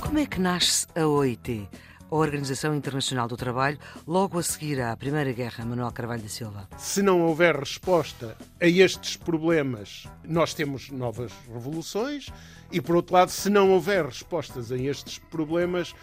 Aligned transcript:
Como 0.00 0.18
é 0.18 0.26
que 0.26 0.40
nasce 0.40 0.88
a 0.96 1.06
OIT? 1.06 1.68
a 2.10 2.16
Organização 2.16 2.74
Internacional 2.74 3.28
do 3.28 3.36
Trabalho, 3.36 3.78
logo 4.04 4.36
a 4.36 4.42
seguir 4.42 4.80
à 4.80 4.96
Primeira 4.96 5.32
Guerra, 5.32 5.64
Manuel 5.64 5.92
Carvalho 5.92 6.22
da 6.22 6.28
Silva? 6.28 6.68
Se 6.76 7.02
não 7.02 7.22
houver 7.22 7.54
resposta 7.54 8.36
a 8.60 8.66
estes 8.66 9.16
problemas, 9.16 10.08
nós 10.24 10.52
temos 10.52 10.90
novas 10.90 11.30
revoluções, 11.52 12.26
e 12.72 12.80
por 12.80 12.96
outro 12.96 13.14
lado, 13.14 13.30
se 13.30 13.48
não 13.48 13.70
houver 13.70 14.06
respostas 14.06 14.72
a 14.72 14.76
estes 14.76 15.18
problemas, 15.18 15.94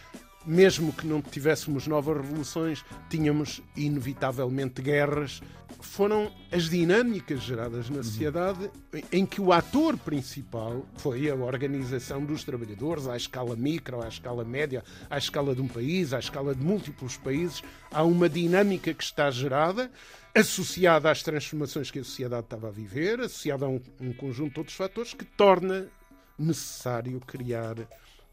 mesmo 0.47 0.93
que 0.93 1.05
não 1.05 1.21
tivéssemos 1.21 1.87
novas 1.87 2.15
revoluções, 2.17 2.83
tínhamos 3.09 3.61
inevitavelmente 3.75 4.81
guerras. 4.81 5.41
Foram 5.81 6.31
as 6.51 6.69
dinâmicas 6.69 7.41
geradas 7.41 7.89
na 7.89 8.01
sociedade 8.01 8.71
em 9.11 9.25
que 9.25 9.41
o 9.41 9.51
ator 9.51 9.97
principal 9.97 10.85
foi 10.95 11.29
a 11.29 11.35
organização 11.35 12.23
dos 12.23 12.43
trabalhadores 12.45 13.07
à 13.07 13.17
escala 13.17 13.55
micro, 13.55 14.01
à 14.01 14.07
escala 14.07 14.45
média, 14.45 14.83
à 15.09 15.17
escala 15.17 15.53
de 15.53 15.61
um 15.61 15.67
país, 15.67 16.13
à 16.13 16.19
escala 16.19 16.55
de 16.55 16.63
múltiplos 16.63 17.17
países. 17.17 17.61
Há 17.91 18.03
uma 18.03 18.29
dinâmica 18.29 18.93
que 18.93 19.03
está 19.03 19.29
gerada 19.29 19.91
associada 20.33 21.11
às 21.11 21.21
transformações 21.21 21.91
que 21.91 21.99
a 21.99 22.03
sociedade 22.03 22.45
estava 22.45 22.69
a 22.69 22.71
viver, 22.71 23.19
associada 23.19 23.65
a 23.65 23.69
um, 23.69 23.81
um 23.99 24.13
conjunto 24.13 24.53
de 24.53 24.59
outros 24.59 24.77
fatores 24.77 25.13
que 25.13 25.25
torna 25.25 25.87
necessário 26.39 27.19
criar 27.19 27.75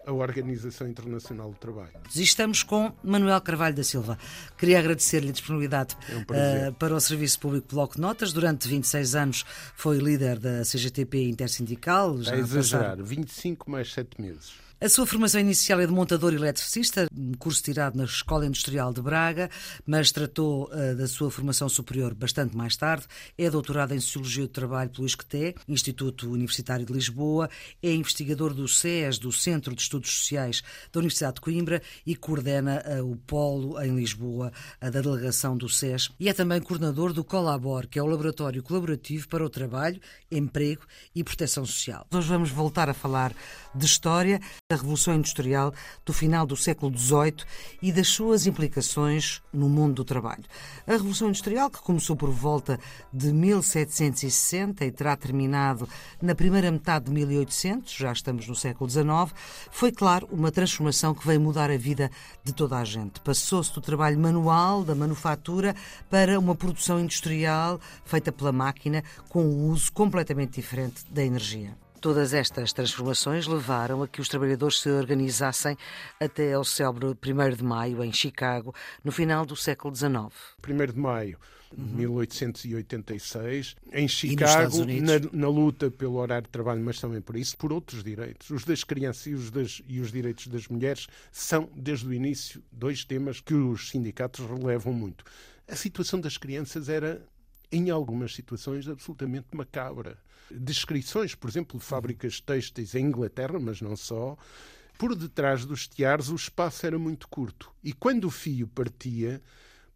a 0.07 0.13
Organização 0.13 0.89
Internacional 0.89 1.51
do 1.51 1.57
Trabalho. 1.57 1.91
Estamos 2.15 2.63
com 2.63 2.93
Manuel 3.03 3.41
Carvalho 3.41 3.75
da 3.75 3.85
Silva. 3.85 4.19
Queria 4.59 4.79
agradecer-lhe 4.79 5.31
a 5.31 5.33
disponibilidade 5.33 5.97
é 6.09 6.17
um 6.17 6.69
uh, 6.69 6.75
para 6.75 6.95
o 6.95 7.01
Serviço 7.01 7.41
Público 7.41 7.69
Bloco 7.71 7.95
de 7.95 8.01
Notas. 8.01 8.33
Durante 8.33 8.69
26 8.69 9.15
anos 9.15 9.45
foi 9.75 9.99
líder 9.99 10.39
da 10.39 10.63
CGTP 10.63 11.29
Intersindical. 11.29 12.23
Já 12.23 12.37
é 12.37 12.39
exagerar, 12.39 12.83
passaram... 12.91 13.05
25 13.05 13.71
mais 13.71 13.93
7 13.93 14.21
meses. 14.21 14.53
A 14.81 14.89
sua 14.89 15.07
formação 15.07 15.41
inicial 15.41 15.81
é 15.81 15.87
de 15.87 15.93
montador 15.93 16.35
eletricista, 16.35 17.09
curso 17.39 17.63
tirado 17.63 17.97
na 17.97 18.05
Escola 18.05 18.45
Industrial 18.45 18.93
de 18.93 19.01
Braga, 19.01 19.49
mas 19.87 20.11
tratou 20.11 20.65
uh, 20.65 20.97
da 20.97 21.07
sua 21.07 21.31
formação 21.31 21.69
superior 21.69 22.13
bastante 22.13 22.57
mais 22.57 22.77
tarde. 22.77 23.07
É 23.39 23.49
doutorado 23.49 23.95
em 23.95 24.01
Sociologia 24.01 24.43
do 24.43 24.49
Trabalho 24.49 24.91
pelo 24.91 25.07
ISCTE, 25.07 25.55
Instituto 25.69 26.29
Universitário 26.29 26.85
de 26.85 26.93
Lisboa, 26.93 27.49
é 27.83 27.93
investigador 27.95 28.53
do 28.53 28.67
SES, 28.67 29.19
do 29.19 29.33
Centro 29.33 29.75
de 29.75 29.81
Estudos 29.81 30.11
Sociais 30.11 30.61
da 30.93 30.99
Universidade 30.99 31.37
de 31.37 31.41
Coimbra, 31.41 31.81
e 32.05 32.17
coordena 32.17 32.83
uh, 32.85 33.11
o 33.11 33.17
Polo 33.17 33.81
em 33.81 33.95
Lisboa, 33.95 34.53
uh, 34.83 34.91
da 34.91 35.01
delegação 35.01 35.57
do 35.57 35.69
SES, 35.69 36.11
e 36.19 36.29
é 36.29 36.35
também 36.35 36.61
coordenador 36.61 37.13
do 37.13 37.25
Colabor, 37.25 37.87
que 37.87 37.99
é 37.99 38.03
o 38.03 38.07
Laboratório 38.07 38.63
Colaborativo 38.63 39.29
para 39.29 39.47
o 39.47 39.49
Trabalho, 39.49 40.01
Emprego 40.31 40.83
e 41.15 41.23
Proteção 41.23 41.65
Social. 41.65 42.07
Nós 42.11 42.27
vamos 42.27 42.51
voltar 42.51 42.91
a 42.91 42.95
falar 42.95 43.33
de 43.75 43.87
história 43.87 44.41
da 44.75 44.77
Revolução 44.77 45.15
Industrial 45.15 45.73
do 46.05 46.13
final 46.13 46.45
do 46.45 46.57
século 46.57 46.97
XVIII 46.97 47.45
e 47.81 47.93
das 47.93 48.09
suas 48.09 48.47
implicações 48.47 49.41
no 49.53 49.69
mundo 49.69 49.95
do 49.95 50.05
trabalho. 50.05 50.45
A 50.87 50.93
Revolução 50.93 51.29
Industrial, 51.29 51.71
que 51.71 51.81
começou 51.81 52.17
por 52.17 52.31
volta 52.31 52.79
de 53.13 53.33
1760 53.33 54.85
e 54.85 54.91
terá 54.91 55.17
terminado 55.17 55.89
na 56.21 56.35
primeira 56.35 56.73
metade 56.73 57.07
de 57.07 57.13
1800, 57.13 57.93
já 57.93 58.13
estamos 58.13 58.49
no 58.49 58.57
século 58.57 58.91
XIX, 58.91 59.33
foi, 59.71 59.93
claro, 59.93 60.29
uma 60.33 60.51
transformação 60.51 61.15
que 61.15 61.27
veio 61.27 61.41
mudar 61.41 61.71
a 61.71 61.77
vida 61.77 62.11
de 62.43 62.53
toda 62.53 62.77
a 62.77 62.85
gente. 62.85 63.21
Passou-se 63.21 63.73
do 63.73 63.81
trabalho 63.81 64.19
manual, 64.19 64.83
da 64.83 64.95
manufatura, 64.95 65.75
para 66.11 66.39
uma 66.39 66.55
produção 66.55 66.99
industrial 66.99 67.81
feita 68.05 68.33
pela 68.33 68.51
máquina, 68.51 69.05
com 69.29 69.45
um 69.45 69.69
uso 69.69 69.93
completamente 69.93 70.55
diferente 70.55 71.05
da 71.11 71.25
energia. 71.25 71.84
Todas 72.05 72.35
estas 72.35 72.71
transformações 72.71 73.47
levaram 73.47 74.03
a 74.03 74.07
que 74.07 74.21
os 74.21 74.29
trabalhadores 74.29 74.79
se 74.79 74.91
organizassem 74.91 75.75
até 76.21 76.53
ao 76.53 76.63
célebre 76.63 77.07
1 77.07 77.57
de 77.57 77.65
maio, 77.65 78.05
em 78.05 78.13
Chicago, 78.13 78.75
no 79.03 79.11
final 79.11 79.47
do 79.47 79.57
século 79.57 79.97
XIX. 79.97 80.13
1 80.69 80.93
de 80.93 80.99
maio 80.99 81.39
de 81.73 81.81
uhum. 81.81 81.97
1886, 81.97 83.77
em 83.91 84.07
Chicago, 84.07 84.85
na, 84.85 85.19
na, 85.33 85.49
luta 85.49 85.91
pelo 85.91 86.17
horário 86.17 86.45
de 86.45 86.51
trabalho, 86.51 86.85
mas 86.85 87.01
também 87.01 87.23
por 87.23 87.37
isso, 87.37 87.57
por 87.57 87.73
outros 87.73 88.05
direitos. 88.05 88.51
Os 88.51 88.65
das 88.65 88.85
crianças 88.85 89.27
e 89.27 89.33
os, 89.33 89.51
das, 89.51 89.81
e 89.89 89.99
os 89.99 90.13
direitos 90.13 90.47
das 90.49 90.69
mulheres 90.69 91.07
são, 91.33 91.71
desde 91.75 92.07
o 92.07 92.13
início, 92.13 92.63
dois 92.71 93.03
temas 93.03 93.41
que 93.41 93.55
os 93.55 93.89
sindicatos 93.89 94.45
relevam 94.45 94.93
muito. 94.93 95.25
A 95.67 95.75
situação 95.75 96.21
das 96.21 96.37
crianças 96.37 96.91
era, 96.91 97.27
em 97.73 97.89
algumas 97.89 98.35
situações, 98.35 98.87
absolutamente 98.87 99.47
macabra 99.57 100.19
descrições, 100.51 101.35
por 101.35 101.49
exemplo, 101.49 101.79
de 101.79 101.85
fábricas 101.85 102.41
têxteis 102.41 102.95
em 102.95 103.07
Inglaterra, 103.07 103.59
mas 103.59 103.81
não 103.81 103.97
só, 103.97 104.37
por 104.99 105.15
detrás 105.15 105.65
dos 105.65 105.89
tiares 105.89 106.29
o 106.29 106.35
espaço 106.35 106.87
era 106.87 106.99
muito 106.99 107.29
curto. 107.29 107.71
E 107.83 107.93
quando 107.93 108.27
o 108.27 108.31
fio 108.31 108.69
partia, 108.69 109.43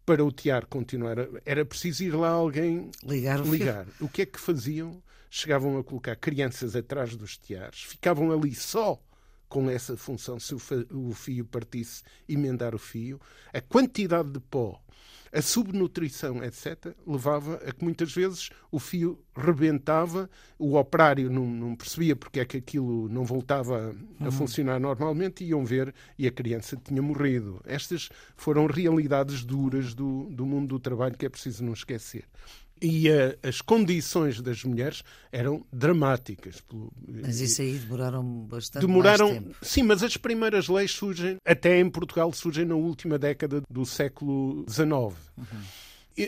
para 0.05 0.25
o 0.25 0.31
tiar 0.31 0.65
continuar, 0.65 1.17
era 1.45 1.63
preciso 1.63 2.03
ir 2.03 2.15
lá 2.15 2.29
alguém 2.29 2.89
ligar. 3.03 3.41
O, 3.41 3.51
ligar. 3.51 3.87
o 3.99 4.09
que 4.09 4.23
é 4.23 4.25
que 4.25 4.39
faziam? 4.39 5.01
Chegavam 5.29 5.77
a 5.77 5.83
colocar 5.83 6.15
crianças 6.15 6.75
atrás 6.75 7.15
dos 7.15 7.37
tiares, 7.37 7.83
ficavam 7.83 8.31
ali 8.31 8.55
só 8.55 8.99
com 9.49 9.69
essa 9.69 9.97
função, 9.97 10.39
se 10.39 10.53
o 10.53 11.13
fio 11.13 11.43
partisse, 11.45 12.03
emendar 12.27 12.75
o 12.75 12.79
fio. 12.79 13.19
A 13.51 13.59
quantidade 13.59 14.31
de 14.31 14.39
pó 14.39 14.79
a 15.31 15.41
subnutrição, 15.41 16.43
etc., 16.43 16.93
levava 17.05 17.55
a 17.55 17.71
que 17.71 17.83
muitas 17.83 18.11
vezes 18.13 18.49
o 18.71 18.79
fio 18.79 19.23
rebentava, 19.35 20.29
o 20.57 20.75
operário 20.75 21.29
não, 21.29 21.45
não 21.45 21.75
percebia 21.75 22.15
porque 22.15 22.39
é 22.39 22.45
que 22.45 22.57
aquilo 22.57 23.07
não 23.09 23.23
voltava 23.23 23.95
a 24.19 24.23
uhum. 24.23 24.31
funcionar 24.31 24.79
normalmente, 24.79 25.43
iam 25.43 25.63
ver 25.63 25.93
e 26.17 26.27
a 26.27 26.31
criança 26.31 26.75
tinha 26.75 27.01
morrido. 27.01 27.61
Estas 27.65 28.09
foram 28.35 28.65
realidades 28.65 29.43
duras 29.43 29.93
do, 29.93 30.29
do 30.31 30.45
mundo 30.45 30.69
do 30.69 30.79
trabalho 30.79 31.17
que 31.17 31.25
é 31.25 31.29
preciso 31.29 31.63
não 31.63 31.73
esquecer 31.73 32.25
e 32.81 33.09
a, 33.09 33.35
as 33.47 33.61
condições 33.61 34.41
das 34.41 34.63
mulheres 34.63 35.03
eram 35.31 35.65
dramáticas. 35.71 36.63
Mas 37.07 37.39
isso 37.39 37.61
aí 37.61 37.77
demoraram 37.77 38.23
bastante 38.23 38.85
demoraram, 38.85 39.33
tempo. 39.33 39.55
Sim, 39.61 39.83
mas 39.83 40.03
as 40.03 40.17
primeiras 40.17 40.67
leis 40.67 40.91
surgem, 40.91 41.37
até 41.45 41.79
em 41.79 41.89
Portugal, 41.89 42.31
surgem 42.33 42.65
na 42.65 42.75
última 42.75 43.17
década 43.17 43.61
do 43.69 43.85
século 43.85 44.65
XIX. 44.69 44.89
Uhum. 44.89 45.15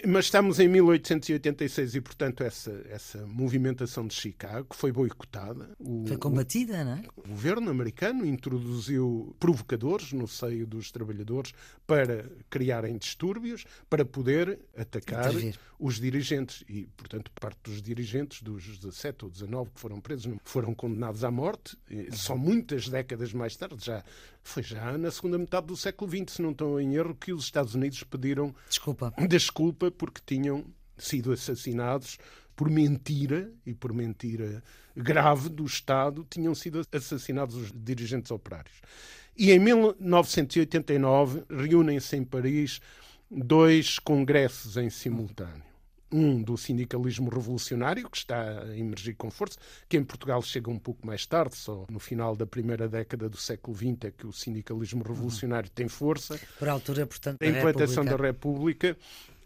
Mas 0.08 0.26
estamos 0.26 0.60
em 0.60 0.68
1886 0.68 1.96
e, 1.96 2.02
portanto, 2.02 2.44
essa, 2.44 2.72
essa 2.90 3.26
movimentação 3.28 4.08
de 4.08 4.14
Chicago 4.14 4.68
foi 4.74 4.92
boicotada. 4.92 5.70
O, 5.80 6.06
foi 6.08 6.18
combatida, 6.18 6.84
não 6.84 6.94
é? 6.94 7.04
O 7.16 7.28
governo 7.28 7.70
americano 7.70 8.26
introduziu 8.26 9.36
provocadores 9.40 10.14
no 10.14 10.28
seio 10.28 10.66
dos 10.66 10.92
trabalhadores 10.92 11.54
para 11.86 12.26
criarem 12.50 12.98
distúrbios, 12.98 13.66
para 13.90 14.06
poder 14.06 14.60
atacar 14.78 15.30
Intervir. 15.30 15.60
os 15.78 16.00
dirigentes. 16.00 16.64
E, 16.70 16.88
portanto, 16.96 17.32
parte 17.40 17.60
dos 17.64 17.82
dirigentes, 17.82 18.42
dos 18.42 18.78
17 18.80 19.26
ou 19.26 19.32
19 19.32 19.72
que 19.72 19.80
foram 19.80 20.00
presos, 20.00 20.34
foram 20.44 20.74
condenados 20.74 21.24
à 21.24 21.32
morte. 21.32 21.78
Só 22.12 22.38
muitas 22.38 22.88
décadas 22.88 23.34
mais 23.34 23.56
tarde, 23.56 23.84
já 23.84 24.04
foi 24.44 24.64
já 24.64 24.98
na 24.98 25.12
segunda 25.12 25.38
metade 25.38 25.68
do 25.68 25.78
século 25.78 26.10
XX, 26.10 26.36
se 26.36 26.42
não 26.42 26.52
estou 26.52 26.80
em 26.80 26.96
erro, 26.96 27.16
que 27.16 27.34
os 27.34 27.46
Estados 27.46 27.76
Unidos 27.76 28.04
pediram 28.04 28.54
desculpa, 28.68 29.14
desculpa 29.28 29.92
porque 29.92 30.22
tinham 30.26 30.66
sido 30.98 31.32
assassinados 31.32 32.18
por 32.56 32.70
mentira 32.70 33.52
e 33.66 33.74
por 33.74 33.94
mentira 33.94 34.64
grave 34.96 35.50
do 35.50 35.66
Estado, 35.66 36.26
tinham 36.30 36.54
sido 36.54 36.82
assassinados 36.92 37.56
os 37.56 37.72
dirigentes 37.74 38.30
operários. 38.32 38.82
E 39.38 39.52
em 39.52 39.60
1989 39.60 41.44
reúnem-se 41.50 42.16
em 42.18 42.24
Paris 42.24 42.82
dois 43.30 43.98
congressos 43.98 44.76
em 44.76 44.90
simultâneo 44.90 45.71
um 46.12 46.42
do 46.42 46.58
sindicalismo 46.58 47.30
revolucionário, 47.30 48.10
que 48.10 48.18
está 48.18 48.62
a 48.64 48.78
emergir 48.78 49.16
com 49.16 49.32
força, 49.32 49.58
que 49.88 49.98
em 49.98 50.04
Portugal 50.04 50.42
chega 50.42 50.70
um 50.70 50.80
pouco 50.80 51.06
mais 51.06 51.26
tarde, 51.26 51.56
só 51.56 51.86
no 51.90 52.00
final 52.00 52.36
da 52.36 52.46
primeira 52.46 52.88
década 52.88 53.30
do 53.30 53.38
século 53.38 53.76
XX 53.76 54.06
é 54.06 54.12
que 54.12 54.28
o 54.28 54.32
sindicalismo 54.32 55.04
revolucionário 55.04 55.70
tem 55.70 55.88
força. 55.88 56.40
Por 56.60 56.70
altura, 56.70 57.06
portanto, 57.06 57.42
a 57.42 57.46
implantação 57.46 58.04
da 58.04 58.16
República, 58.16 58.98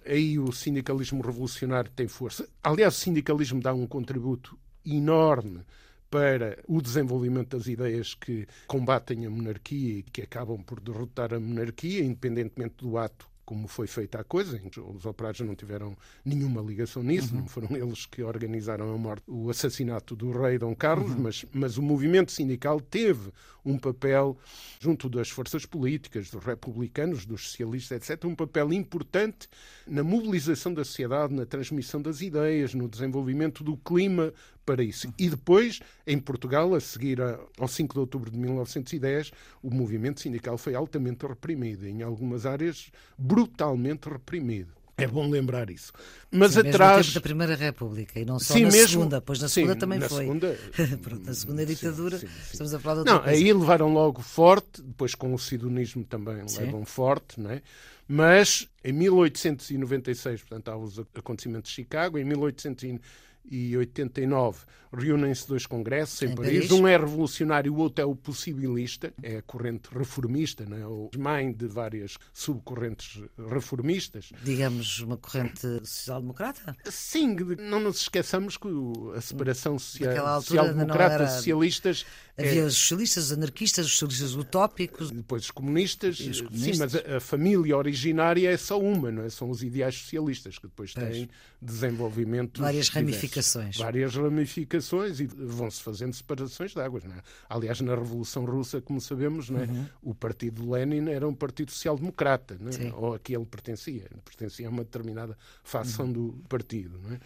aí 0.05 0.39
o 0.39 0.51
sindicalismo 0.51 1.21
revolucionário 1.21 1.91
tem 1.91 2.07
força. 2.07 2.47
Aliás, 2.63 2.95
o 2.95 2.99
sindicalismo 2.99 3.61
dá 3.61 3.73
um 3.73 3.87
contributo 3.87 4.57
enorme 4.85 5.61
para 6.09 6.59
o 6.67 6.81
desenvolvimento 6.81 7.57
das 7.57 7.67
ideias 7.67 8.13
que 8.13 8.47
combatem 8.67 9.25
a 9.25 9.29
monarquia 9.29 9.99
e 9.99 10.03
que 10.03 10.21
acabam 10.21 10.61
por 10.63 10.79
derrotar 10.79 11.33
a 11.33 11.39
monarquia, 11.39 12.03
independentemente 12.03 12.75
do 12.77 12.97
ato 12.97 13.27
como 13.45 13.67
foi 13.67 13.87
feita 13.87 14.19
a 14.19 14.23
coisa. 14.23 14.59
Os 14.95 15.05
operários 15.05 15.45
não 15.45 15.55
tiveram 15.55 15.95
nenhuma 16.23 16.61
ligação 16.61 17.03
nisso, 17.03 17.33
uhum. 17.33 17.41
não 17.41 17.47
foram 17.47 17.75
eles 17.77 18.05
que 18.05 18.23
organizaram 18.23 18.93
a 18.93 18.97
morte, 18.97 19.23
o 19.27 19.49
assassinato 19.49 20.15
do 20.15 20.31
rei 20.31 20.57
Dom 20.57 20.75
Carlos, 20.75 21.11
uhum. 21.11 21.19
mas, 21.19 21.45
mas 21.53 21.77
o 21.77 21.81
movimento 21.81 22.31
sindical 22.31 22.81
teve 22.81 23.31
um 23.63 23.77
papel, 23.77 24.37
junto 24.79 25.09
das 25.09 25.29
forças 25.29 25.65
políticas, 25.65 26.29
dos 26.29 26.43
republicanos, 26.43 27.25
dos 27.25 27.49
socialistas, 27.49 28.09
etc., 28.09 28.25
um 28.25 28.35
papel 28.35 28.71
importante 28.71 29.47
na 29.87 30.03
mobilização 30.03 30.73
da 30.73 30.83
sociedade, 30.83 31.33
na 31.33 31.45
transmissão 31.45 32.01
das 32.01 32.21
ideias, 32.21 32.73
no 32.73 32.87
desenvolvimento 32.87 33.63
do 33.63 33.75
clima 33.77 34.33
para 34.65 34.83
isso. 34.83 35.13
E 35.17 35.29
depois, 35.29 35.79
em 36.05 36.17
Portugal, 36.17 36.73
a 36.73 36.79
seguir 36.79 37.19
ao 37.57 37.67
5 37.67 37.93
de 37.93 37.99
outubro 37.99 38.31
de 38.31 38.37
1910, 38.37 39.31
o 39.61 39.69
movimento 39.69 40.21
sindical 40.21 40.57
foi 40.57 40.75
altamente 40.75 41.25
reprimido, 41.25 41.87
em 41.87 42.01
algumas 42.01 42.45
áreas 42.45 42.91
brutalmente 43.17 44.09
reprimido. 44.09 44.73
É 44.97 45.05
bom 45.05 45.29
lembrar 45.29 45.69
isso. 45.69 45.91
Mas 46.31 46.53
sim, 46.53 46.61
atrás. 46.61 47.13
Da 47.13 47.19
Primeira 47.19 47.53
República 47.55 48.17
e 48.17 48.23
não 48.23 48.39
só 48.39 48.53
sim, 48.53 48.63
na 48.63 48.71
mesmo... 48.71 48.87
segunda, 48.87 49.19
pois 49.19 49.41
na 49.41 49.49
segunda 49.49 49.73
sim, 49.73 49.79
também 49.79 49.99
na 49.99 50.07
foi. 50.07 50.23
Segunda... 50.23 50.57
Pronto, 51.03 51.25
na 51.25 51.33
segunda 51.33 51.65
ditadura, 51.65 52.21
estamos 52.51 52.73
a 52.73 52.79
falar 52.79 53.03
de 53.03 53.09
Não, 53.11 53.19
coisa. 53.19 53.31
aí 53.31 53.51
levaram 53.51 53.91
logo 53.91 54.21
forte, 54.21 54.81
depois 54.81 55.13
com 55.13 55.33
o 55.33 55.39
sidonismo 55.39 56.05
também 56.05 56.37
levam 56.57 56.85
forte, 56.85 57.41
não 57.41 57.51
é? 57.51 57.61
Mas 58.07 58.69
em 58.83 58.93
1896, 58.93 60.43
portanto, 60.43 60.69
há 60.69 60.77
os 60.77 60.99
acontecimentos 61.13 61.71
de 61.71 61.75
Chicago, 61.75 62.17
em 62.17 62.23
1896 62.23 63.01
e 63.49 63.77
89 63.77 64.65
reúnem-se 64.95 65.47
dois 65.47 65.65
congressos 65.65 66.21
em, 66.21 66.27
em 66.27 66.35
Paris. 66.35 66.67
Paris. 66.67 66.71
Um 66.71 66.87
é 66.87 66.97
revolucionário, 66.97 67.73
o 67.73 67.77
outro 67.77 68.01
é 68.01 68.05
o 68.05 68.15
possibilista, 68.15 69.13
é 69.21 69.37
a 69.37 69.41
corrente 69.41 69.89
reformista, 69.91 70.65
não 70.65 70.77
é? 70.77 70.87
o 70.87 71.09
mãe 71.17 71.51
de 71.51 71.67
várias 71.67 72.17
subcorrentes 72.33 73.21
reformistas. 73.49 74.31
Digamos, 74.43 74.99
uma 74.99 75.17
corrente 75.17 75.85
social-democrata? 75.85 76.75
Sim, 76.85 77.35
não 77.59 77.79
nos 77.79 78.01
esqueçamos 78.01 78.57
que 78.57 78.67
a 79.15 79.21
separação 79.21 79.77
social-democrata-socialistas 79.77 82.05
Havia 82.37 82.63
é... 82.63 82.65
os 82.65 82.75
socialistas, 82.75 83.25
os 83.25 83.31
anarquistas, 83.31 83.85
os 83.85 83.97
socialistas 83.97 84.35
utópicos. 84.35 85.09
Depois 85.09 85.43
os 85.43 85.51
comunistas. 85.51 86.19
Os 86.19 86.41
comunistas. 86.41 86.75
Sim, 86.75 86.79
mas 86.79 86.95
a, 86.95 87.17
a, 87.17 87.19
família 87.19 87.77
originária 87.77 88.49
é 88.49 88.57
só 88.57 88.79
uma, 88.79 89.09
não 89.09 89.23
é? 89.23 89.29
São 89.29 89.49
os 89.49 89.63
ideais 89.63 89.95
socialistas, 89.95 90.57
que 90.57 90.67
depois 90.67 90.93
têm 90.93 91.29
desenvolvimento. 91.61 92.61
Várias 92.61 92.89
ramificações. 92.89 93.34
Várias 93.77 94.15
ramificações 94.15 95.19
e 95.19 95.25
vão-se 95.25 95.81
fazendo 95.81 96.13
separações 96.13 96.73
de 96.73 96.79
águas. 96.79 97.03
Não 97.03 97.15
é? 97.15 97.21
Aliás, 97.49 97.81
na 97.81 97.95
Revolução 97.95 98.45
Russa, 98.45 98.81
como 98.81 98.99
sabemos, 99.01 99.49
não 99.49 99.61
é? 99.61 99.65
Uhum. 99.65 99.85
o 100.03 100.15
partido 100.15 100.61
de 100.61 100.69
Lenin 100.69 101.09
era 101.09 101.27
um 101.27 101.33
partido 101.33 101.71
social-democrata, 101.71 102.57
é? 102.79 102.93
ou 102.93 103.13
a 103.13 103.19
que 103.19 103.35
ele 103.35 103.45
pertencia. 103.45 104.09
Pertencia 104.23 104.67
a 104.67 104.69
uma 104.69 104.83
determinada 104.83 105.37
facção 105.63 106.05
uhum. 106.05 106.13
do 106.13 106.43
partido. 106.47 106.99
Não 107.03 107.15
é? 107.15 107.19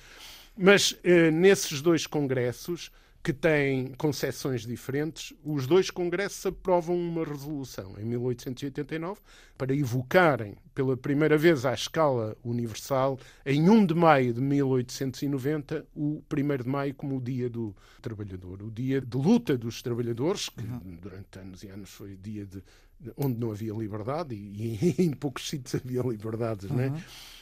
Mas 0.58 0.98
eh, 1.04 1.32
nesses 1.32 1.82
dois 1.82 2.06
congressos 2.06 2.92
que 3.22 3.34
têm 3.34 3.94
concessões 3.98 4.66
diferentes, 4.66 5.34
os 5.44 5.68
dois 5.68 5.90
congressos 5.90 6.46
aprovam 6.46 6.98
uma 6.98 7.26
resolução 7.26 7.96
em 8.00 8.06
1889 8.06 9.20
para 9.58 9.76
evocarem 9.76 10.56
pela 10.74 10.96
primeira 10.96 11.38
vez 11.38 11.66
à 11.66 11.74
escala 11.74 12.38
universal, 12.44 13.20
em 13.46 13.70
1 13.70 13.88
de 13.88 13.94
maio 13.94 14.34
de 14.34 14.40
1890, 14.40 15.86
o 15.94 16.24
1 16.32 16.64
de 16.64 16.70
maio 16.70 16.96
como 16.96 17.18
o 17.18 17.22
Dia 17.22 17.50
do 17.50 17.76
Trabalhador, 18.02 18.64
o 18.64 18.72
dia 18.72 19.02
de 19.02 19.18
luta 19.18 19.58
dos 19.58 19.82
trabalhadores, 19.82 20.48
que 20.48 20.64
uhum. 20.64 20.98
durante 21.02 21.40
anos 21.40 21.64
e 21.64 21.68
anos 21.68 21.90
foi 21.90 22.16
dia 22.16 22.46
de, 22.46 22.64
onde 23.18 23.40
não 23.40 23.52
havia 23.52 23.74
liberdade 23.74 24.36
e, 24.36 24.96
e 24.98 25.04
em 25.04 25.12
poucos 25.12 25.50
sítios 25.50 25.76
havia 25.76 26.02
liberdades, 26.02 26.70
uhum. 26.70 26.78
não 26.78 26.84
é? 26.84 26.88
Uhum 26.88 27.00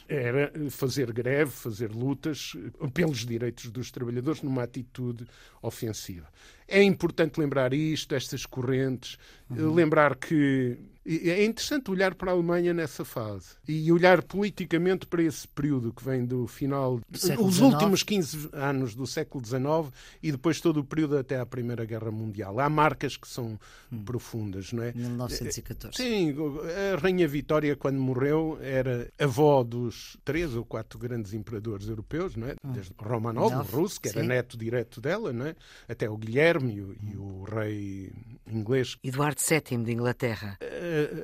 era 0.08 0.50
fazer 0.70 1.12
greve, 1.12 1.50
fazer 1.50 1.90
lutas 1.92 2.54
pelos 2.94 3.26
direitos 3.26 3.70
dos 3.70 3.90
trabalhadores 3.90 4.42
numa 4.42 4.62
atitude 4.62 5.26
ofensiva. 5.60 6.26
É 6.66 6.82
importante 6.82 7.38
lembrar 7.38 7.74
isto, 7.74 8.14
estas 8.14 8.46
correntes, 8.46 9.18
uhum. 9.50 9.74
lembrar 9.74 10.16
que 10.16 10.78
é 11.08 11.44
interessante 11.44 11.90
olhar 11.90 12.14
para 12.14 12.30
a 12.30 12.34
Alemanha 12.34 12.74
nessa 12.74 13.02
fase 13.02 13.56
e 13.66 13.90
olhar 13.90 14.22
politicamente 14.22 15.06
para 15.06 15.22
esse 15.22 15.48
período 15.48 15.90
que 15.90 16.04
vem 16.04 16.24
do 16.26 16.46
final, 16.46 17.00
os 17.38 17.60
últimos 17.60 18.02
15 18.02 18.50
anos 18.52 18.94
do 18.94 19.06
século 19.06 19.44
XIX 19.44 19.90
e 20.22 20.30
depois 20.30 20.60
todo 20.60 20.80
o 20.80 20.84
período 20.84 21.16
até 21.16 21.40
à 21.40 21.46
Primeira 21.46 21.86
Guerra 21.86 22.10
Mundial. 22.10 22.60
Há 22.60 22.68
marcas 22.68 23.16
que 23.16 23.26
são 23.26 23.58
hum. 23.90 24.04
profundas, 24.04 24.70
não 24.72 24.82
é? 24.82 24.92
1914. 24.92 25.96
Sim, 25.96 26.34
a 26.92 27.00
Rainha 27.00 27.26
Vitória, 27.26 27.74
quando 27.74 27.98
morreu, 27.98 28.58
era 28.60 29.10
avó 29.18 29.64
dos 29.64 30.18
três 30.24 30.54
ou 30.54 30.64
quatro 30.64 30.98
grandes 30.98 31.32
imperadores 31.32 31.88
europeus, 31.88 32.36
não 32.36 32.48
é? 32.48 32.52
Hum. 32.62 32.72
Desde 32.72 32.92
Romanov, 32.98 33.54
o 33.54 33.62
russo, 33.62 33.98
que 33.98 34.08
era 34.08 34.20
Sim. 34.20 34.26
neto 34.26 34.58
direto 34.58 35.00
dela, 35.00 35.32
não 35.32 35.46
é? 35.46 35.56
Até 35.88 36.10
o 36.10 36.18
Guilherme 36.18 36.74
e 36.74 36.82
o, 36.82 36.96
e 37.00 37.16
o 37.16 37.44
rei 37.44 38.12
inglês. 38.46 38.98
Eduardo 39.02 39.40
VII 39.40 39.84
de 39.84 39.92
Inglaterra. 39.92 40.58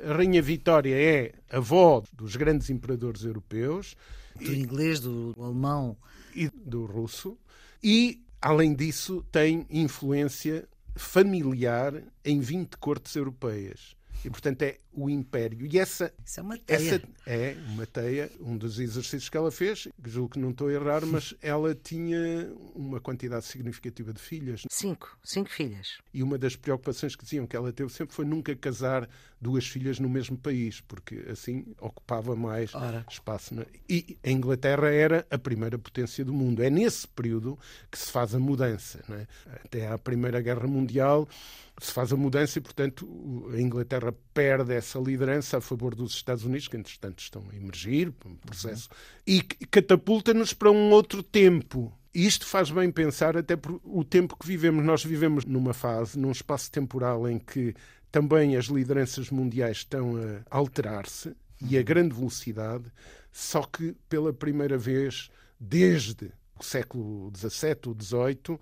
A 0.09 0.13
Rainha 0.13 0.41
Vitória 0.41 0.95
é 0.95 1.33
avó 1.49 2.03
dos 2.13 2.35
grandes 2.35 2.69
imperadores 2.69 3.23
europeus. 3.23 3.95
Do 4.35 4.53
e, 4.53 4.59
inglês, 4.59 4.99
do 4.99 5.33
alemão. 5.37 5.97
E 6.35 6.49
do 6.49 6.85
russo. 6.85 7.37
E, 7.83 8.21
além 8.41 8.73
disso, 8.73 9.25
tem 9.31 9.65
influência 9.69 10.67
familiar 10.95 12.01
em 12.23 12.39
20 12.39 12.77
cortes 12.77 13.15
europeias. 13.15 13.95
E, 14.25 14.29
portanto, 14.29 14.63
é 14.63 14.79
o 14.91 15.07
império. 15.07 15.67
E 15.67 15.77
essa, 15.77 16.11
Isso 16.25 16.39
é 16.39 16.43
uma 16.43 16.57
teia. 16.57 16.77
Essa 16.77 17.01
é 17.27 17.57
uma 17.67 17.85
teia, 17.85 18.31
um 18.39 18.57
dos 18.57 18.79
exercícios 18.79 19.29
que 19.29 19.37
ela 19.37 19.51
fez, 19.51 19.87
julgo 20.03 20.29
que 20.29 20.39
não 20.39 20.49
estou 20.49 20.67
a 20.67 20.73
errar, 20.73 21.05
mas 21.05 21.35
ela 21.43 21.75
tinha 21.75 22.51
uma 22.73 22.99
quantidade 22.99 23.45
significativa 23.45 24.11
de 24.11 24.19
filhas. 24.19 24.63
Cinco, 24.71 25.15
cinco 25.23 25.51
filhas. 25.51 25.99
E 26.11 26.23
uma 26.23 26.39
das 26.39 26.55
preocupações 26.55 27.15
que 27.15 27.23
diziam 27.23 27.45
que 27.45 27.55
ela 27.55 27.71
teve 27.71 27.91
sempre 27.91 28.15
foi 28.15 28.25
nunca 28.25 28.55
casar 28.55 29.07
duas 29.45 29.67
filhas 29.67 29.99
no 29.99 30.09
mesmo 30.09 30.35
país, 30.35 30.81
porque 30.81 31.23
assim 31.29 31.63
ocupava 31.79 32.35
mais 32.35 32.73
Ora. 32.73 33.05
espaço. 33.07 33.55
E 33.87 34.17
a 34.23 34.31
Inglaterra 34.31 34.89
era 34.89 35.27
a 35.29 35.37
primeira 35.37 35.77
potência 35.77 36.25
do 36.25 36.33
mundo. 36.33 36.63
É 36.63 36.69
nesse 36.69 37.07
período 37.07 37.57
que 37.91 37.99
se 37.99 38.11
faz 38.11 38.33
a 38.33 38.39
mudança. 38.39 39.03
É? 39.07 39.27
Até 39.63 39.87
à 39.87 39.97
Primeira 39.99 40.41
Guerra 40.41 40.67
Mundial 40.67 41.29
se 41.79 41.91
faz 41.91 42.11
a 42.11 42.15
mudança 42.15 42.57
e, 42.57 42.61
portanto, 42.61 43.05
a 43.53 43.59
Inglaterra 43.59 44.13
perde 44.33 44.73
essa 44.73 44.97
liderança 44.97 45.57
a 45.57 45.61
favor 45.61 45.93
dos 45.93 46.13
Estados 46.13 46.43
Unidos, 46.43 46.67
que 46.67 46.77
entretanto 46.77 47.19
estão 47.19 47.43
a 47.51 47.55
emergir, 47.55 48.13
um 48.25 48.35
processo, 48.35 48.89
uhum. 48.89 49.35
e 49.35 49.41
catapulta-nos 49.41 50.53
para 50.53 50.71
um 50.71 50.89
outro 50.91 51.21
tempo. 51.21 51.93
Isto 52.13 52.45
faz 52.45 52.71
bem 52.71 52.89
pensar 52.89 53.35
até 53.35 53.57
por 53.57 53.81
o 53.83 54.05
tempo 54.05 54.37
que 54.37 54.47
vivemos. 54.47 54.85
Nós 54.85 55.03
vivemos 55.03 55.43
numa 55.43 55.73
fase, 55.73 56.17
num 56.17 56.31
espaço 56.31 56.71
temporal 56.71 57.27
em 57.27 57.37
que 57.37 57.75
também 58.15 58.55
as 58.55 58.67
lideranças 58.67 59.29
mundiais 59.29 59.79
estão 59.79 60.15
a 60.15 60.57
alterar-se 60.57 61.35
e 61.59 61.77
a 61.77 61.83
grande 61.83 62.15
velocidade, 62.15 62.85
só 63.29 63.61
que 63.63 63.93
pela 64.07 64.31
primeira 64.31 64.77
vez 64.77 65.29
desde 65.59 66.31
o 66.57 66.63
século 66.63 67.29
XVII 67.35 67.75
ou 67.87 67.97
XVIII 68.01 68.59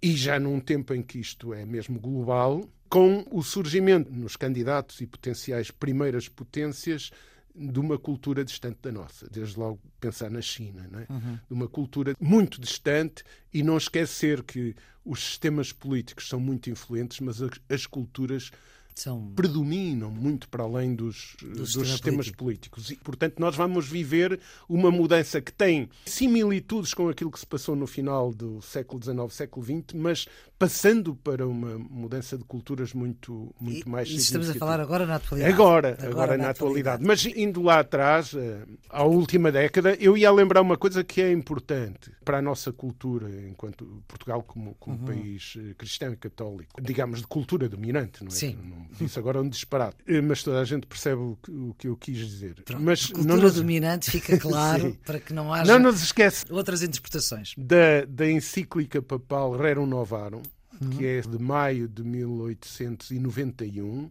e 0.00 0.16
já 0.16 0.38
num 0.38 0.60
tempo 0.60 0.94
em 0.94 1.02
que 1.02 1.18
isto 1.18 1.52
é 1.52 1.64
mesmo 1.64 1.98
global, 1.98 2.64
com 2.88 3.26
o 3.28 3.42
surgimento 3.42 4.12
nos 4.12 4.36
candidatos 4.36 5.00
e 5.00 5.06
potenciais 5.08 5.68
primeiras 5.72 6.28
potências 6.28 7.10
de 7.52 7.80
uma 7.80 7.98
cultura 7.98 8.44
distante 8.44 8.78
da 8.82 8.92
nossa. 8.92 9.26
Desde 9.28 9.58
logo 9.58 9.80
pensar 9.98 10.30
na 10.30 10.40
China, 10.40 10.86
não 10.88 11.00
é? 11.00 11.06
Uhum. 11.10 11.38
de 11.48 11.52
uma 11.52 11.66
cultura 11.66 12.14
muito 12.20 12.60
distante 12.60 13.24
e 13.52 13.64
não 13.64 13.76
esquecer 13.76 14.44
que 14.44 14.76
os 15.04 15.24
sistemas 15.24 15.72
políticos 15.72 16.28
são 16.28 16.38
muito 16.38 16.70
influentes, 16.70 17.18
mas 17.18 17.42
as, 17.42 17.50
as 17.68 17.84
culturas 17.84 18.52
são... 18.94 19.32
predominam 19.34 20.10
muito 20.10 20.48
para 20.48 20.64
além 20.64 20.94
dos, 20.94 21.36
dos 21.42 21.72
sistemas 21.72 22.30
político. 22.30 22.76
políticos. 22.76 22.90
E, 22.90 22.96
portanto, 22.96 23.38
nós 23.38 23.56
vamos 23.56 23.88
viver 23.88 24.40
uma 24.68 24.90
mudança 24.90 25.40
que 25.40 25.52
tem 25.52 25.88
similitudes 26.06 26.94
com 26.94 27.08
aquilo 27.08 27.30
que 27.30 27.38
se 27.38 27.46
passou 27.46 27.74
no 27.74 27.86
final 27.86 28.32
do 28.32 28.60
século 28.62 29.02
XIX, 29.02 29.32
século 29.32 29.64
XX, 29.64 29.94
mas 29.94 30.26
passando 30.62 31.16
para 31.16 31.44
uma 31.44 31.76
mudança 31.76 32.38
de 32.38 32.44
culturas 32.44 32.92
muito, 32.92 33.52
muito 33.60 33.84
e, 33.84 33.90
mais 33.90 34.08
e 34.08 34.14
estamos 34.14 34.48
a 34.48 34.54
falar 34.54 34.78
agora 34.78 35.04
na 35.04 35.16
atualidade. 35.16 35.52
Agora, 35.52 35.88
agora, 35.88 36.10
agora 36.10 36.36
na, 36.36 36.44
na 36.44 36.50
atualidade. 36.50 37.02
atualidade. 37.02 37.04
Mas 37.04 37.36
indo 37.36 37.62
lá 37.62 37.80
atrás, 37.80 38.32
eh, 38.32 38.64
à 38.88 39.02
última 39.02 39.50
década, 39.50 39.96
eu 39.98 40.16
ia 40.16 40.30
lembrar 40.30 40.62
uma 40.62 40.76
coisa 40.76 41.02
que 41.02 41.20
é 41.20 41.32
importante 41.32 42.12
para 42.24 42.38
a 42.38 42.42
nossa 42.42 42.72
cultura, 42.72 43.28
enquanto 43.48 44.04
Portugal 44.06 44.42
como, 44.44 44.76
como 44.78 44.98
uhum. 44.98 45.04
país 45.04 45.54
eh, 45.58 45.74
cristão 45.76 46.12
e 46.12 46.16
católico, 46.16 46.80
digamos, 46.80 47.20
de 47.20 47.26
cultura 47.26 47.68
dominante, 47.68 48.22
não 48.22 48.28
é? 48.28 48.34
Sim. 48.34 48.56
Não, 48.62 48.81
disse 48.98 49.18
agora 49.18 49.40
um 49.40 49.48
disparate. 49.48 49.96
Eh, 50.06 50.20
mas 50.20 50.42
toda 50.42 50.60
a 50.60 50.64
gente 50.64 50.86
percebe 50.86 51.20
o 51.20 51.38
que, 51.42 51.50
o 51.50 51.74
que 51.74 51.88
eu 51.88 51.96
quis 51.96 52.16
dizer. 52.16 52.62
Pronto, 52.64 52.82
mas 52.82 53.10
a 53.10 53.14
cultura 53.14 53.42
nos... 53.42 53.54
dominante 53.54 54.10
fica 54.10 54.38
claro 54.38 54.96
para 55.04 55.20
que 55.20 55.32
não 55.32 55.52
haja 55.52 55.72
não 55.72 55.90
nos 55.90 56.02
esquece 56.02 56.44
outras 56.50 56.82
interpretações. 56.82 57.54
Da, 57.56 58.04
da 58.06 58.30
encíclica 58.30 59.02
papal 59.02 59.56
Rerum 59.56 59.86
Novarum, 59.86 60.42
uhum. 60.80 60.90
que 60.90 61.06
é 61.06 61.20
de 61.20 61.38
maio 61.38 61.88
de 61.88 62.02
1891, 62.02 64.10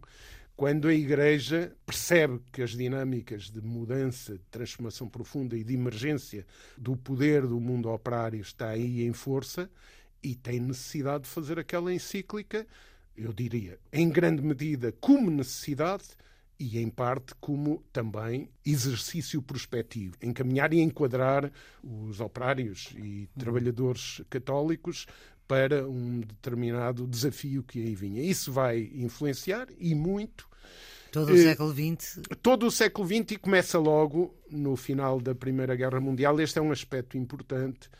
quando 0.56 0.88
a 0.88 0.94
Igreja 0.94 1.72
percebe 1.84 2.40
que 2.52 2.62
as 2.62 2.70
dinâmicas 2.70 3.50
de 3.50 3.60
mudança, 3.60 4.34
de 4.34 4.44
transformação 4.50 5.08
profunda 5.08 5.56
e 5.56 5.64
de 5.64 5.74
emergência 5.74 6.46
do 6.76 6.96
poder 6.96 7.46
do 7.46 7.58
mundo 7.58 7.90
operário 7.90 8.40
está 8.40 8.68
aí 8.68 9.02
em 9.02 9.12
força 9.12 9.68
e 10.22 10.34
tem 10.34 10.60
necessidade 10.60 11.24
de 11.24 11.30
fazer 11.30 11.58
aquela 11.58 11.92
encíclica, 11.92 12.66
eu 13.24 13.32
diria, 13.32 13.78
em 13.92 14.08
grande 14.08 14.42
medida 14.42 14.92
como 15.00 15.30
necessidade 15.30 16.04
e 16.58 16.78
em 16.78 16.88
parte 16.88 17.34
como 17.40 17.82
também 17.92 18.48
exercício 18.64 19.42
prospectivo, 19.42 20.14
encaminhar 20.22 20.72
e 20.72 20.80
enquadrar 20.80 21.50
os 21.82 22.20
operários 22.20 22.94
e 22.96 23.28
trabalhadores 23.38 24.22
católicos 24.30 25.06
para 25.48 25.88
um 25.88 26.20
determinado 26.20 27.06
desafio 27.06 27.62
que 27.62 27.80
aí 27.80 27.94
vinha. 27.94 28.22
Isso 28.22 28.52
vai 28.52 28.90
influenciar 28.94 29.68
e 29.78 29.94
muito 29.94 30.50
Todo 31.12 31.34
o 31.34 31.36
século 31.36 31.74
XX. 31.74 32.20
Todo 32.40 32.66
o 32.66 32.70
século 32.70 33.06
XX 33.06 33.32
e 33.32 33.36
começa 33.36 33.78
logo 33.78 34.34
no 34.50 34.76
final 34.76 35.20
da 35.20 35.34
Primeira 35.34 35.76
Guerra 35.76 36.00
Mundial. 36.00 36.40
Este 36.40 36.58
é 36.58 36.62
um 36.62 36.72
aspecto 36.72 37.18
importante 37.18 37.90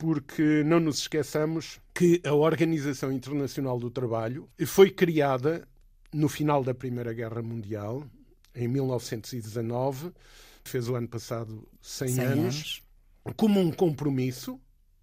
porque 0.00 0.64
não 0.64 0.80
nos 0.80 1.00
esqueçamos 1.00 1.78
que 1.94 2.22
a 2.24 2.32
Organização 2.32 3.12
Internacional 3.12 3.78
do 3.78 3.90
Trabalho 3.90 4.48
foi 4.66 4.90
criada 4.90 5.68
no 6.10 6.26
final 6.26 6.64
da 6.64 6.72
Primeira 6.72 7.12
Guerra 7.12 7.42
Mundial, 7.42 8.08
em 8.54 8.66
1919, 8.66 10.10
fez 10.64 10.88
o 10.88 10.94
ano 10.96 11.06
passado 11.06 11.68
100, 11.82 12.08
100 12.08 12.24
anos, 12.24 12.38
anos, 12.38 12.82
como 13.36 13.60
um 13.60 13.70
compromisso, 13.70 14.58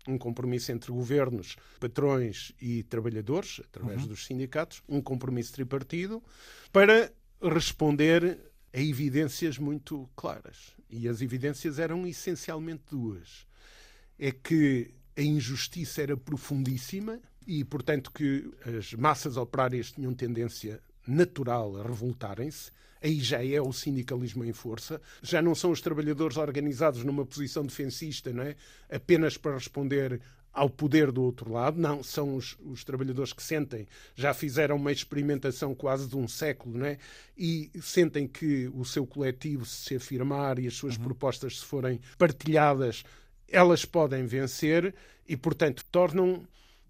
um 0.08 0.18
compromisso 0.18 0.72
entre 0.72 0.92
governos, 0.92 1.58
patrões 1.80 2.52
e 2.60 2.82
trabalhadores, 2.82 3.62
através 3.66 4.02
uhum. 4.02 4.08
dos 4.08 4.26
sindicatos, 4.26 4.82
um 4.90 5.00
compromisso 5.00 5.54
tripartido, 5.54 6.24
para 6.72 7.14
responder 7.40 8.40
a 8.74 8.82
evidências 8.82 9.60
muito 9.60 10.10
claras. 10.16 10.76
E 10.90 11.08
as 11.08 11.22
evidências 11.22 11.78
eram 11.78 12.08
essencialmente 12.08 12.82
duas 12.90 13.47
é 14.20 14.32
que 14.32 14.94
a 15.16 15.22
injustiça 15.22 16.02
era 16.02 16.16
profundíssima 16.16 17.20
e, 17.46 17.64
portanto, 17.64 18.12
que 18.12 18.50
as 18.78 18.94
massas 18.94 19.38
operárias 19.38 19.92
tinham 19.92 20.14
tendência 20.14 20.82
natural 21.08 21.78
a 21.78 21.84
revoltarem-se. 21.84 22.72
Aí 23.02 23.20
já 23.20 23.44
é 23.44 23.62
o 23.62 23.72
sindicalismo 23.72 24.44
em 24.44 24.54
força. 24.54 25.00
Já 25.22 25.42
não 25.42 25.56
são 25.56 25.72
os 25.72 25.82
trabalhadores 25.82 26.38
organizados 26.38 27.04
numa 27.04 27.26
posição 27.26 27.64
defensista, 27.64 28.34
não 28.34 28.44
é? 28.44 28.56
apenas 28.90 29.38
para 29.38 29.54
responder 29.54 30.20
ao 30.52 30.70
poder 30.70 31.12
do 31.12 31.22
outro 31.22 31.52
lado. 31.52 31.80
Não, 31.80 32.04
são 32.04 32.36
os, 32.36 32.58
os, 32.66 32.84
trabalhadores 32.84 33.32
que 33.32 33.44
sentem, 33.44 33.88
já 34.16 34.34
fizeram 34.34 34.76
uma 34.76 34.92
experimentação 34.92 35.76
quase 35.76 36.08
de 36.08 36.18
um 36.18 36.28
século, 36.28 36.80
não 36.80 36.86
é? 36.86 36.98
e 37.38 37.70
sentem 37.82 38.28
que 38.28 38.68
o 38.74 38.84
seu 38.84 39.06
coletivo 39.06 39.66
se 39.66 39.96
afirmar 39.96 40.58
e 40.58 40.68
as 40.68 40.74
suas 40.74 40.98
uhum. 40.98 41.04
propostas 41.04 41.60
se 41.60 41.66
forem 41.66 42.02
partilhadas 42.18 43.04
elas 43.50 43.86
podem 43.86 44.26
vencer 44.26 44.94
e, 45.28 45.36
portanto, 45.36 45.84
tornam 45.92 46.48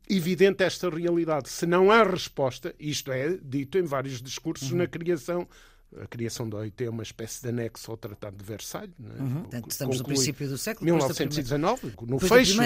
evidente 0.09 0.63
esta 0.63 0.89
realidade. 0.89 1.49
Se 1.49 1.65
não 1.65 1.91
há 1.91 2.03
resposta, 2.03 2.73
isto 2.79 3.11
é 3.11 3.37
dito 3.41 3.77
em 3.77 3.83
vários 3.83 4.21
discursos 4.21 4.71
uhum. 4.71 4.77
na 4.77 4.87
criação 4.87 5.47
a 5.95 6.05
criação 6.05 6.49
da 6.49 6.57
OIT 6.57 6.83
é 6.83 6.89
uma 6.89 7.03
espécie 7.03 7.41
de 7.41 7.49
anexo 7.49 7.89
ao 7.89 7.97
Tratado 7.97 8.35
de 8.35 8.43
Versalhes. 8.43 8.93
É? 8.99 9.21
Uhum. 9.21 9.41
Portanto, 9.41 9.71
estamos 9.71 9.99
no 9.99 10.05
princípio 10.05 10.49
do 10.49 10.57
século 10.57 10.85
1919, 10.85 11.93
no 12.01 12.19
fecho, 12.19 12.57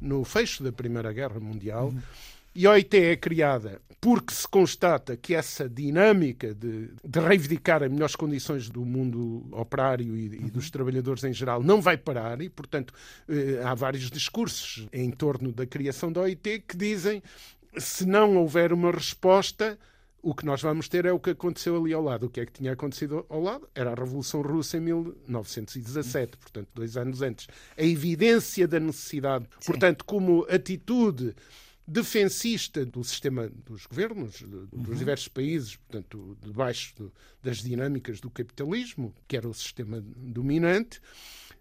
no 0.00 0.24
fecho 0.24 0.62
da 0.62 0.72
Primeira 0.72 1.12
Guerra 1.12 1.40
Mundial. 1.40 1.88
Uhum. 1.88 2.00
E 2.54 2.66
a 2.66 2.70
OIT 2.70 2.96
é 2.96 3.16
criada 3.16 3.80
porque 4.00 4.32
se 4.32 4.48
constata 4.48 5.16
que 5.16 5.34
essa 5.34 5.68
dinâmica 5.68 6.54
de, 6.54 6.90
de 7.04 7.20
reivindicar 7.20 7.82
as 7.82 7.90
melhores 7.90 8.16
condições 8.16 8.70
do 8.70 8.84
mundo 8.84 9.46
operário 9.52 10.16
e, 10.16 10.24
e, 10.24 10.50
dos 10.50 10.70
trabalhadores 10.70 11.22
em 11.22 11.34
geral 11.34 11.62
não 11.62 11.82
vai 11.82 11.98
parar, 11.98 12.40
e, 12.40 12.48
portanto, 12.48 12.94
eh, 13.28 13.60
há 13.62 13.74
vários 13.74 14.10
discursos 14.10 14.88
em 14.90 15.10
torno 15.10 15.52
da 15.52 15.66
criação 15.66 16.10
da 16.10 16.22
OIT 16.22 16.64
que 16.66 16.76
dizem 16.78 17.22
se 17.76 18.06
não 18.06 18.36
houver 18.38 18.72
uma 18.72 18.90
resposta, 18.90 19.78
o 20.22 20.34
que 20.34 20.44
nós 20.44 20.62
vamos 20.62 20.88
ter 20.88 21.04
é 21.04 21.12
o 21.12 21.20
que 21.20 21.30
aconteceu 21.30 21.76
ali 21.76 21.92
ao 21.92 22.02
lado. 22.02 22.26
O 22.26 22.30
que 22.30 22.40
é 22.40 22.46
que 22.46 22.52
tinha 22.52 22.72
acontecido 22.72 23.24
ao 23.28 23.40
lado? 23.40 23.68
Era 23.74 23.92
a 23.92 23.94
Revolução 23.94 24.42
Russa 24.42 24.76
em 24.76 24.80
1917, 24.80 26.36
portanto, 26.36 26.68
dois 26.74 26.96
anos 26.96 27.22
antes. 27.22 27.46
A 27.76 27.82
evidência 27.82 28.66
da 28.66 28.80
necessidade, 28.80 29.46
Sim. 29.60 29.72
portanto, 29.72 30.04
como 30.04 30.46
atitude 30.50 31.34
defensista 31.90 32.86
do 32.86 33.02
sistema 33.02 33.48
dos 33.48 33.84
governos 33.84 34.42
dos 34.42 34.88
uhum. 34.88 34.94
diversos 34.94 35.26
países, 35.26 35.74
portanto, 35.74 36.38
debaixo 36.40 37.12
das 37.42 37.58
dinâmicas 37.58 38.20
do 38.20 38.30
capitalismo, 38.30 39.12
que 39.26 39.36
era 39.36 39.48
o 39.48 39.52
sistema 39.52 40.00
dominante, 40.00 41.00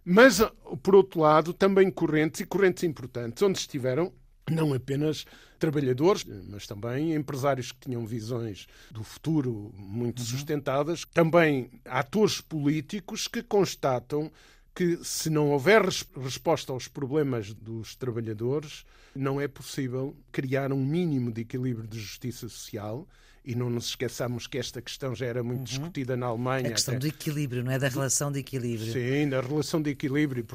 mas, 0.06 0.40
por 0.84 0.94
outro 0.94 1.22
lado, 1.22 1.52
também 1.52 1.90
correntes 1.90 2.42
e 2.42 2.46
correntes 2.46 2.84
importantes, 2.84 3.42
onde 3.42 3.58
estiveram 3.58 4.14
não 4.52 4.74
apenas 4.74 5.26
trabalhadores, 5.58 6.26
mas 6.48 6.66
também 6.66 7.14
empresários 7.14 7.72
que 7.72 7.80
tinham 7.82 8.06
visões 8.06 8.68
do 8.92 9.04
futuro 9.04 9.72
muito 9.76 10.20
uhum. 10.20 10.26
sustentadas, 10.26 11.06
também 11.12 11.82
atores 11.86 12.40
políticos 12.40 13.28
que 13.28 13.44
constatam 13.44 14.32
que 14.74 15.00
se 15.04 15.30
não 15.30 15.50
houver 15.50 15.84
resposta 15.84 16.72
aos 16.72 16.88
problemas 16.88 17.54
dos 17.54 17.96
trabalhadores, 17.96 18.86
não 19.16 19.40
é 19.40 19.48
possível 19.48 20.16
criar 20.32 20.72
um 20.72 20.84
mínimo 20.84 21.32
de 21.32 21.42
equilíbrio 21.42 21.88
de 21.88 22.00
justiça 22.00 22.48
social 22.48 23.08
e 23.44 23.56
não 23.56 23.70
nos 23.70 23.88
esqueçamos 23.88 24.48
que 24.48 24.58
esta 24.58 24.82
questão 24.82 25.16
já 25.16 25.26
era 25.26 25.42
muito 25.42 25.60
uhum. 25.60 25.64
discutida 25.66 26.16
na 26.16 26.28
Alemanha. 26.28 26.70
A 26.70 26.72
questão 26.72 26.96
até. 26.96 27.00
do 27.00 27.08
equilíbrio, 27.08 27.64
não 27.64 27.72
é? 27.72 27.80
Da 27.80 27.88
relação 27.88 28.32
de 28.32 28.40
equilíbrio. 28.40 28.92
Sim, 28.92 29.30
da 29.30 29.42
relação 29.42 29.82
de 29.82 29.90
equilíbrio. 29.90 30.46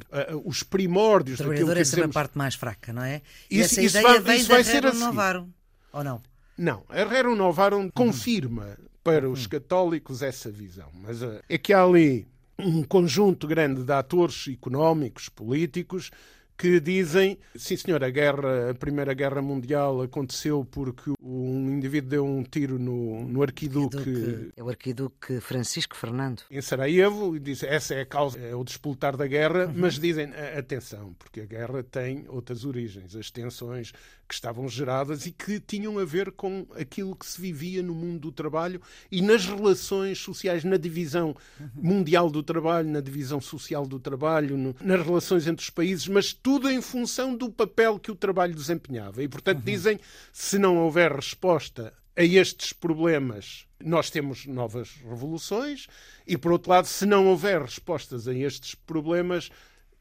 Os 0.45 0.63
primórdios 0.63 1.41
o 1.41 1.43
trabalhador 1.43 1.77
é 1.77 1.85
sempre 1.85 2.05
a 2.05 2.09
parte 2.09 2.39
mais 2.39 2.55
fraca, 2.55 2.93
não 2.93 3.03
é? 3.03 3.23
E 3.51 3.61
isso, 3.61 3.75
essa 3.75 3.83
isso 3.83 3.99
ideia 3.99 4.15
vai, 4.15 4.21
vem 4.21 4.37
isso 4.41 4.49
da 4.49 4.55
vai 4.55 4.65
ser 4.65 4.87
assim. 4.87 5.01
Novarum, 5.01 5.51
ou 5.93 6.05
não? 6.05 6.23
Não, 6.57 6.85
a 6.89 7.05
Rerum 7.05 7.35
Novarum 7.35 7.83
uhum. 7.83 7.91
confirma 7.91 8.79
para 9.03 9.29
os 9.29 9.43
uhum. 9.43 9.49
católicos 9.49 10.23
essa 10.23 10.51
visão. 10.51 10.89
Mas 11.03 11.21
uh, 11.21 11.41
é 11.49 11.59
que 11.59 11.73
há 11.73 11.83
ali 11.83 12.27
um 12.59 12.83
conjunto 12.83 13.47
grande 13.47 13.83
de 13.83 13.93
atores 13.93 14.47
económicos, 14.49 15.29
políticos, 15.29 16.11
que 16.57 16.79
dizem, 16.79 17.37
sim 17.57 17.77
senhor, 17.77 18.03
a 18.05 18.11
guerra, 18.11 18.71
a 18.71 18.75
Primeira 18.75 19.13
Guerra 19.13 19.43
Mundial 19.43 20.01
aconteceu 20.03 20.65
porque 20.65 21.13
um 21.21 21.69
indivíduo 21.69 22.11
deu 22.11 22.25
um 22.25 22.45
tiro 22.45 22.79
no, 22.79 23.27
no 23.27 23.43
arquiduque... 23.43 23.97
arquiduque... 23.97 24.53
É 24.57 24.63
o 24.63 24.69
arquiduque 24.69 25.41
Francisco 25.41 25.97
Fernando. 25.97 26.43
Em 26.51 26.61
Sarajevo, 26.61 27.35
e 27.35 27.41
diz 27.41 27.63
essa 27.65 27.95
é 27.95 28.03
a 28.03 28.07
causa, 28.07 28.39
é 28.39 28.55
o 28.55 28.63
despoltar 28.63 29.17
da 29.17 29.27
guerra, 29.27 29.67
uhum. 29.67 29.75
mas 29.77 29.99
dizem, 29.99 30.31
atenção, 30.57 31.15
porque 31.19 31.41
a 31.41 31.47
guerra 31.47 31.83
tem 31.83 32.25
outras 32.29 32.65
origens, 32.65 33.17
as 33.17 33.31
tensões 33.31 33.93
que 34.27 34.35
estavam 34.35 34.69
geradas 34.69 35.27
e 35.27 35.33
que 35.33 35.61
tinham 35.61 35.99
a 35.99 36.05
ver 36.05 36.33
com 36.33 36.67
aquilo 36.75 37.15
que 37.15 37.27
se 37.27 37.41
vivia 37.41 37.83
no 37.83 37.95
mundo 37.95 38.21
do 38.21 38.33
trabalho 38.33 38.81
e 39.11 39.21
nas 39.21 39.47
relações 39.47 40.19
sociais, 40.19 40.65
na 40.65 40.77
divisão 40.77 41.37
mundial 41.75 42.31
do 42.31 42.43
trabalho, 42.43 42.89
na 42.89 43.01
divisão 43.01 43.41
social 43.41 43.87
do 43.87 43.99
trabalho, 44.01 44.57
no, 44.57 44.75
nas 44.81 45.05
relações 45.05 45.47
entre 45.47 45.63
os 45.63 45.71
países, 45.71 46.09
mas 46.09 46.33
tudo 46.33 46.71
em 46.71 46.81
função 46.81 47.37
do 47.37 47.51
papel 47.51 47.99
que 47.99 48.11
o 48.11 48.17
trabalho 48.17 48.55
desempenhava. 48.55 49.23
E, 49.23 49.29
portanto, 49.29 49.59
uhum. 49.59 49.65
dizem, 49.65 50.01
se 50.33 50.59
não 50.59 50.79
houver 50.79 51.13
resposta 51.13 51.93
a 52.17 52.23
estes 52.23 52.73
problemas, 52.73 53.67
nós 53.83 54.09
temos 54.09 54.47
novas 54.47 54.91
revoluções, 55.09 55.87
e, 56.27 56.39
por 56.39 56.53
outro 56.53 56.71
lado, 56.71 56.87
se 56.87 57.05
não 57.05 57.27
houver 57.27 57.61
respostas 57.61 58.29
a 58.29 58.35
estes 58.35 58.75
problemas, 58.75 59.51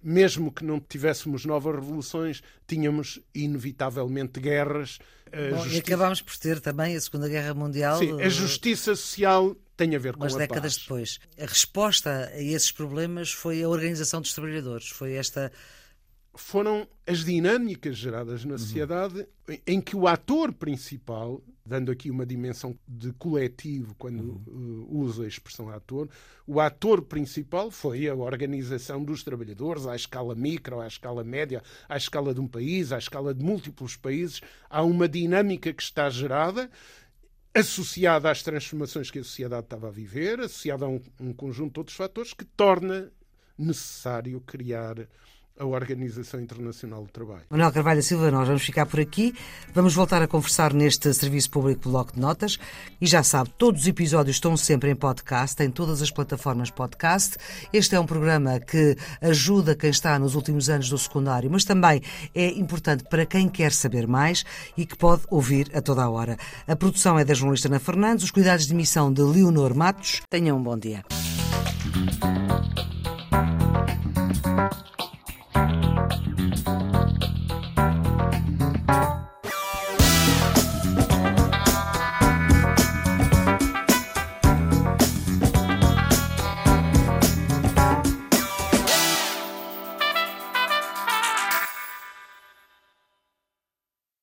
mesmo 0.04 0.52
que 0.52 0.64
não 0.64 0.80
tivéssemos 0.80 1.46
novas 1.46 1.76
revoluções, 1.76 2.44
tínhamos 2.68 3.22
inevitavelmente 3.34 4.40
guerras. 4.40 5.00
Bom, 5.32 5.58
justiça... 5.58 5.76
E 5.76 5.80
acabámos 5.80 6.22
por 6.22 6.38
ter 6.38 6.60
também 6.60 6.96
a 6.96 7.02
Segunda 7.02 7.30
Guerra 7.30 7.54
Mundial. 7.54 7.98
Sim, 7.98 8.22
a 8.22 8.30
justiça 8.30 8.96
social 8.96 9.56
tem 9.76 9.96
a 9.96 10.00
ver 10.00 10.14
com 10.14 10.20
umas 10.20 10.36
a 10.36 10.38
décadas 10.38 10.76
paz. 10.76 10.84
depois. 10.84 11.20
A 11.40 11.46
resposta 11.46 12.32
a 12.34 12.42
esses 12.42 12.72
problemas 12.72 13.32
foi 13.32 13.64
a 13.64 13.70
organização 13.70 14.22
dos 14.22 14.34
trabalhadores, 14.34 14.90
foi 14.90 15.14
esta 15.14 15.52
foram 16.36 16.88
as 17.06 17.24
dinâmicas 17.24 17.96
geradas 17.96 18.44
na 18.44 18.58
sociedade 18.58 19.28
uhum. 19.48 19.58
em 19.68 19.80
que 19.80 19.96
o 19.96 20.08
ator 20.08 20.52
principal, 20.52 21.44
dando 21.64 21.92
aqui 21.92 22.10
uma 22.10 22.26
dimensão 22.26 22.76
de 22.88 23.12
coletivo 23.14 23.94
quando 23.96 24.42
uhum. 24.48 24.88
uh, 24.90 24.98
usa 24.98 25.26
a 25.26 25.28
expressão 25.28 25.70
ator, 25.70 26.10
o 26.48 26.60
ator 26.60 27.04
principal 27.04 27.70
foi 27.70 28.08
a 28.08 28.16
organização 28.16 29.04
dos 29.04 29.24
trabalhadores 29.24 29.86
à 29.86 29.96
escala 29.96 30.34
micro, 30.34 30.80
à 30.80 30.88
escala 30.88 31.24
média, 31.24 31.62
à 31.88 31.98
escala 31.98 32.34
de 32.34 32.40
um 32.40 32.48
país, 32.48 32.92
à 32.92 32.98
escala 32.98 33.34
de 33.34 33.44
múltiplos 33.44 33.96
países. 33.96 34.42
Há 34.70 34.82
uma 34.82 35.08
dinâmica 35.08 35.72
que 35.72 35.84
está 35.84 36.10
gerada 36.10 36.70
associada 37.54 38.32
às 38.32 38.42
transformações 38.42 39.12
que 39.12 39.20
a 39.20 39.24
sociedade 39.24 39.66
estava 39.66 39.88
a 39.88 39.92
viver, 39.92 40.40
associada 40.40 40.86
a 40.86 40.90
um, 40.90 41.00
um 41.20 41.32
conjunto 41.32 41.74
de 41.74 41.80
outros 41.82 41.96
fatores 41.96 42.34
que 42.34 42.44
torna 42.44 43.12
necessário 43.56 44.42
criar 44.42 45.08
a 45.60 45.66
Organização 45.66 46.40
Internacional 46.40 47.04
do 47.04 47.10
Trabalho. 47.10 47.44
Manuel 47.50 47.72
Carvalho 47.72 48.02
Silva, 48.02 48.32
nós 48.32 48.48
vamos 48.48 48.64
ficar 48.64 48.86
por 48.86 49.00
aqui. 49.00 49.36
Vamos 49.74 49.94
voltar 49.94 50.22
a 50.22 50.28
conversar 50.28 50.74
neste 50.74 51.14
Serviço 51.14 51.50
Público 51.52 51.90
Bloco 51.90 52.14
de 52.14 52.20
Notas. 52.20 52.58
E 53.00 53.06
já 53.06 53.22
sabe, 53.22 53.52
todos 53.58 53.82
os 53.82 53.88
episódios 53.88 54.38
estão 54.38 54.58
sempre 54.58 54.90
em 54.90 54.96
podcast, 54.96 55.62
em 55.64 55.70
todas 55.70 56.02
as 56.02 56.10
plataformas 56.10 56.72
podcast. 56.72 57.38
Este 57.72 57.96
é 57.96 58.00
um 58.00 58.06
programa 58.06 58.60
que 58.60 58.98
ajuda 59.22 59.76
quem 59.76 59.90
está 59.90 60.18
nos 60.18 60.36
últimos 60.36 60.70
anos 60.70 60.90
do 60.90 60.98
secundário, 60.98 61.52
mas 61.52 61.64
também 61.64 62.02
é 62.34 62.48
importante 62.48 63.04
para 63.04 63.26
quem 63.26 63.48
quer 63.48 63.72
saber 63.72 64.08
mais 64.08 64.44
e 64.76 64.86
que 64.86 64.98
pode 64.98 65.24
ouvir 65.30 65.70
a 65.76 65.82
toda 65.82 66.04
a 66.04 66.10
hora. 66.10 66.38
A 66.68 66.76
produção 66.76 67.18
é 67.20 67.24
da 67.24 67.34
jornalista 67.34 67.68
Ana 67.68 67.80
Fernandes, 67.80 68.26
os 68.26 68.32
cuidados 68.32 68.66
de 68.66 68.74
emissão 68.74 69.14
de 69.14 69.22
Leonor 69.22 69.76
Matos. 69.76 70.22
Tenham 70.30 70.58
um 70.58 70.64
bom 70.64 70.78
dia. 70.78 71.04